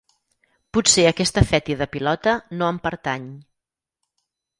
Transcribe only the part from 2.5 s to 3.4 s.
no em pertany.